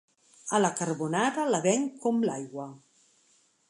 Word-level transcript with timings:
A 0.57 0.61
la 0.63 0.71
carbonara 0.79 1.47
la 1.51 1.61
venc 1.69 1.95
com 2.07 2.27
l'aigua. 2.29 2.71